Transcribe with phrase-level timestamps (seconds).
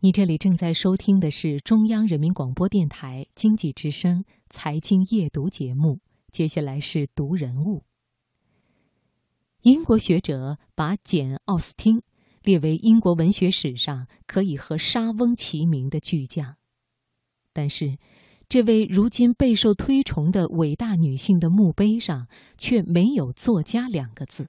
[0.00, 5.98] 你这里正在收听的是中央人民广播电台经济之声财经夜读节目，
[6.30, 7.82] 接下来是读人物。
[9.62, 12.00] 英国学者把简·奥斯汀
[12.42, 16.54] 列为英国文学史上可以和莎翁齐名的巨匠，
[17.52, 17.98] 但是，
[18.48, 24.48] 这位如今备受推崇的伟大女性的墓碑上却没有“作家”两个字，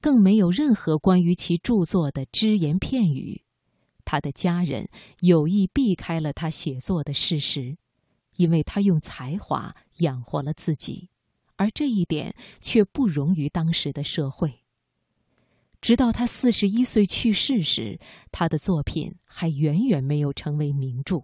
[0.00, 3.42] 更没有任何关于其著作的只言片语。
[4.08, 4.88] 他的家人
[5.20, 7.76] 有意避开了他写作的事实，
[8.36, 11.10] 因为他用才华养活了自己，
[11.56, 14.60] 而这一点却不容于当时的社会。
[15.82, 18.00] 直到他四十一岁去世时，
[18.32, 21.22] 他的作品还远远没有成为名著。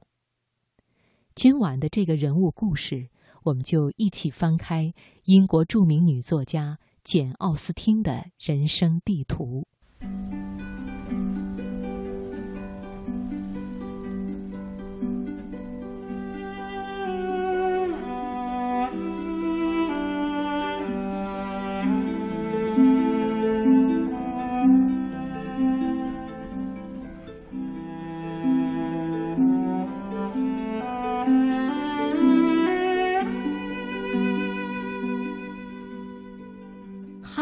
[1.34, 3.08] 今晚的这个人物故事，
[3.44, 4.92] 我们就一起翻开
[5.24, 9.66] 英国著名女作家简·奥斯汀的人生地图。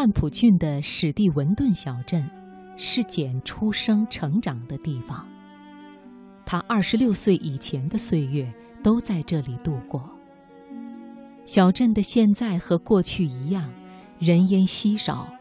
[0.03, 2.29] 汉普郡的史蒂文顿小镇，
[2.77, 5.25] 是简出生成长的地方。
[6.45, 10.03] 他二十六岁以前的岁月都在这里度过。
[11.45, 13.73] 小镇的现在和过去一样，
[14.19, 15.33] 人烟稀少，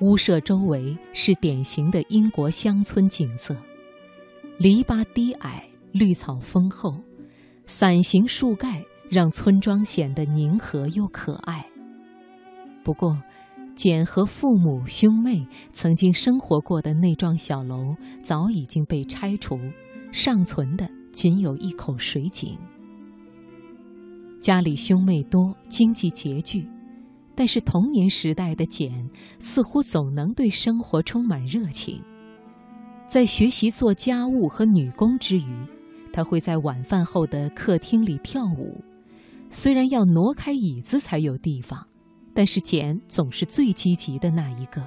[0.00, 3.54] 屋舍周围是典型的英国乡村景色，
[4.56, 6.96] 篱笆低矮，绿草丰厚，
[7.66, 11.66] 伞形树盖让村庄显得宁和又可爱。
[12.82, 13.22] 不过，
[13.76, 19.58] 简和父母兄妹曾经生活过的那幢小楼早已经被拆除，
[20.10, 22.56] 尚存的仅有一口水井。
[24.40, 26.66] 家里兄妹多，经济拮据，
[27.34, 32.00] 但是童年时代的简似乎总能对生活充满热情。
[33.06, 35.54] 在学习做家务和女工之余，
[36.14, 38.80] 他会在晚饭后的客厅里跳舞，
[39.50, 41.86] 虽然要挪开椅子才有地方。
[42.36, 44.86] 但是简总是最积极的那一个。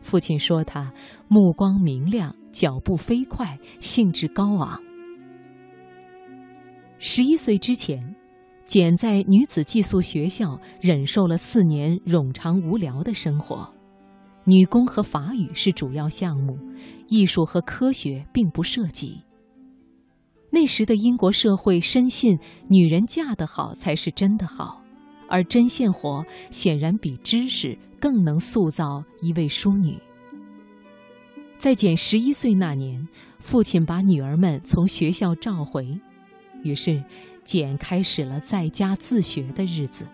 [0.00, 0.90] 父亲说他
[1.28, 4.80] 目光明亮，脚步飞快，兴致高昂。
[6.98, 8.16] 十一岁之前，
[8.64, 13.68] 简在女子寄宿学校忍受了四年冗长无聊的生活，
[14.44, 16.58] 女工和法语是主要项目，
[17.06, 19.20] 艺术和科学并不涉及。
[20.50, 24.81] 那时的英国社会深信女人嫁得好才是真的好。
[25.32, 29.98] 而针线活显然比知识更能塑造一位淑女。
[31.56, 35.98] 在简十一岁那年，父亲把女儿们从学校召回，
[36.62, 37.02] 于是
[37.44, 40.06] 简开始了在家自学的日子。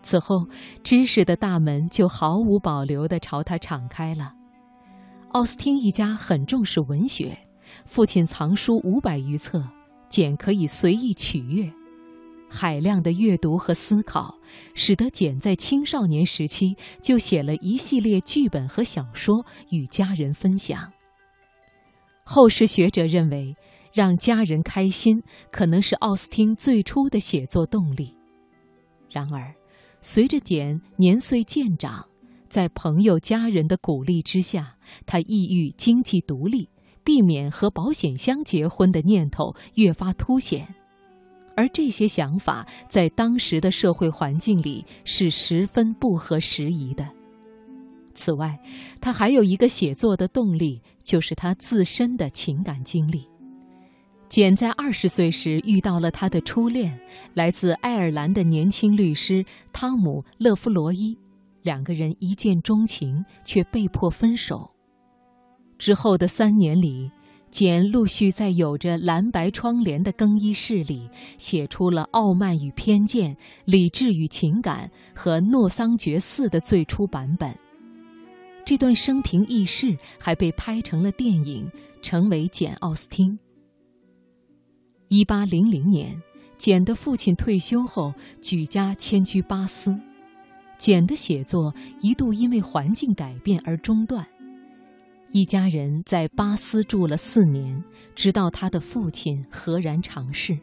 [0.00, 0.46] 此后，
[0.82, 4.32] 知识的大门就毫无保留地朝他敞开了。
[5.32, 7.36] 奥斯汀一家很重视文学，
[7.84, 9.62] 父亲藏书五百余册，
[10.08, 11.70] 简可以随意取阅。
[12.48, 14.38] 海量的阅读和思考，
[14.74, 20.92] 使得简在青少年时期就写了一系列剧本和小说与家人分享。
[22.22, 23.54] 后世学者认为，
[23.92, 28.14] 让家人开心可能是奥斯汀最初的写作动力。
[29.10, 29.54] 然而，
[30.00, 32.06] 随着简年岁渐长，
[32.48, 34.76] 在朋友家人的鼓励之下，
[35.06, 36.68] 他意欲经济独立，
[37.02, 40.74] 避免和保险箱结婚的念头越发凸显。
[41.56, 47.08] 而这些想法在当时的社会环境里是十分不合时宜的。
[48.14, 48.58] 此外，
[49.00, 53.28] 他还有一个写作的动力，就是他自身的情感经历。
[54.28, 56.98] 简在二十岁时遇到了他的初恋，
[57.34, 61.16] 来自爱尔兰的年轻律师汤姆·勒夫罗伊，
[61.62, 64.70] 两个人一见钟情，却被迫分手。
[65.78, 67.10] 之后的三年里。
[67.54, 71.08] 简陆续在有着蓝白窗帘的更衣室里，
[71.38, 73.32] 写出了《傲慢与偏见》
[73.64, 77.56] 《理智与情感》和《诺桑觉寺》的最初版本。
[78.64, 81.70] 这段生平轶事还被拍成了电影，
[82.02, 83.38] 成为简·奥斯汀。
[85.06, 86.20] 一八零零年，
[86.58, 89.96] 简的父亲退休后，举家迁居巴斯，
[90.76, 94.26] 简的写作一度因为环境改变而中断。
[95.34, 97.82] 一家人在巴斯住了四年，
[98.14, 100.56] 直到他的父亲何然长逝。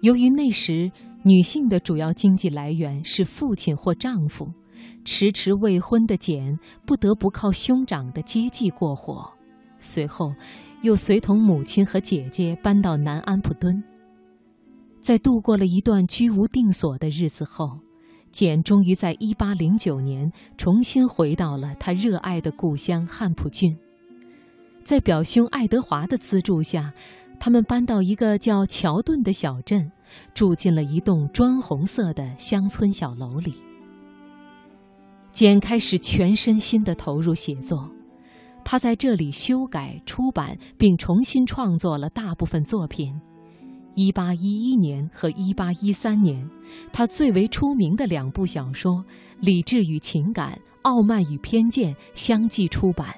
[0.00, 0.90] 由于那时
[1.22, 4.52] 女性的主要经济来源是父亲或丈夫，
[5.04, 9.32] 迟迟未婚的简不得不靠兄长的接济过活。
[9.78, 10.34] 随后，
[10.82, 13.80] 又随同母亲和姐姐搬到南安普敦。
[15.00, 17.78] 在度过了一段居无定所的日子后，
[18.38, 23.76] 简终于在1809年重新回到了他热爱的故乡汉普郡。
[24.84, 26.94] 在表兄爱德华的资助下，
[27.40, 29.90] 他们搬到一个叫乔顿的小镇，
[30.34, 33.54] 住进了一栋砖红色的乡村小楼里。
[35.32, 37.90] 简开始全身心地投入写作，
[38.64, 43.20] 他在这里修改、出版并重新创作了大部分作品。
[43.98, 46.48] 一八一一年和一八一三年，
[46.92, 48.92] 他最为出名的两部小说
[49.40, 50.52] 《理智与情感》
[50.82, 53.12] 《傲慢与偏见》相继出版。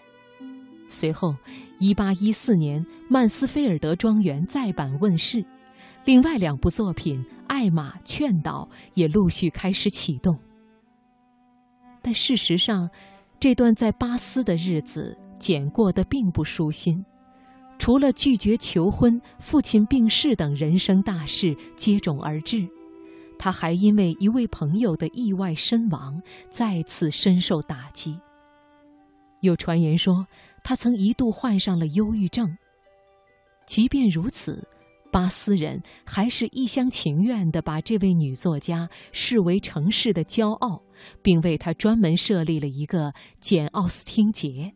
[0.88, 1.36] 随后，
[1.80, 5.44] 一八一四年《曼斯菲尔德庄园》再版问世，
[6.06, 10.34] 另外两部作品《艾玛》《劝导》也陆续开始启动。
[12.00, 12.88] 但事实上，
[13.38, 17.04] 这段在巴斯的日子，简过得并不舒心。
[17.80, 22.68] 除了拒绝求婚、父亲病逝等人生大事接踵而至，
[23.38, 28.20] 他还因为一位朋友的意外身亡，再次深受打击。
[29.40, 30.26] 有传言说，
[30.62, 32.54] 他曾一度患上了忧郁症。
[33.66, 34.68] 即便如此，
[35.10, 40.82] 巴斯人还是一厢情愿地把这位女作家视为城市的骄傲，
[41.22, 44.74] 并为她专门设立了一个简·奥斯汀节。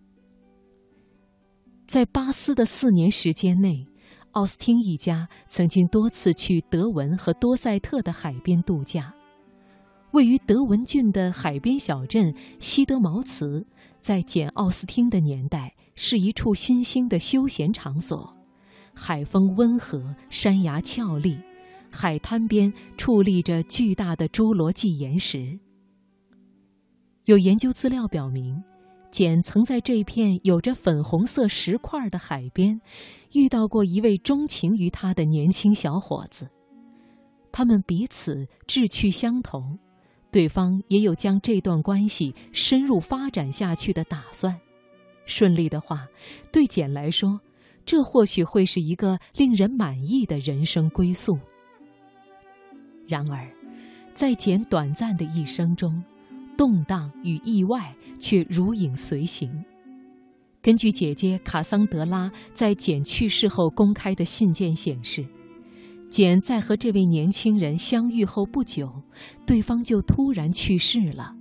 [1.87, 3.87] 在巴斯的四年时间内，
[4.33, 9.15] 奥斯汀一家曾经多次去德文和多塞特的海边度假。
[10.13, 13.67] 位于德文郡的海边小镇西德茅茨，
[14.01, 18.35] 在简·奥斯汀的年代是一处新兴的休闲场所。
[18.95, 21.39] 海风温和，山崖峭立，
[21.91, 25.59] 海滩边矗立着巨大的侏罗纪岩石。
[27.27, 28.63] 有研究资料表明。
[29.15, 32.81] 简曾在这片有着粉红色石块的海边，
[33.31, 36.51] 遇到过一位钟情于他的年轻小伙子。
[37.53, 39.79] 他们彼此志趣相投，
[40.33, 44.61] 对方也有将这段关系深入发展下去的打算。
[45.27, 46.09] 顺利的话，
[46.51, 47.41] 对简来说，
[47.87, 51.39] 这或许会是一个令人满意的人生归宿。
[53.07, 53.49] 然而，
[54.13, 56.03] 在简短暂的一生中，
[56.57, 59.65] 动荡与意外却如影随形。
[60.63, 65.27] 根据姐姐卡桑德拉在简去世后公开的信件显示，
[66.09, 69.03] 简在和这位年轻人相遇后不久，
[69.47, 71.37] 对方就突然去世了，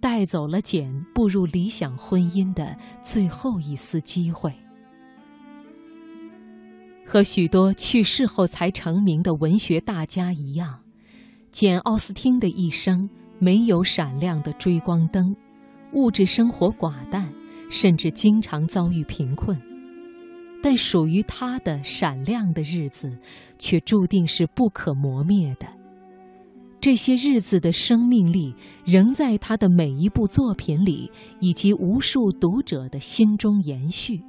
[0.00, 4.52] 带走了简步入理想婚姻的最后一丝机会。
[7.06, 10.80] 和许多去世后才成名的文学大家一样，
[11.52, 13.08] 简·奥斯汀的一生。
[13.38, 15.34] 没有闪亮的追光灯，
[15.92, 17.32] 物质生活寡淡，
[17.68, 19.60] 甚至经常遭遇贫困。
[20.62, 23.18] 但属于他的闪亮的日子，
[23.58, 25.66] 却注定是不可磨灭的。
[26.80, 28.54] 这些日子的生命力，
[28.84, 31.10] 仍在他的每一部作品里，
[31.40, 34.22] 以及无数读者的心中延续，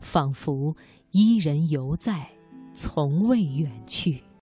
[0.00, 0.74] 仿佛
[1.10, 2.28] 伊人犹在，
[2.72, 4.22] 从未远去。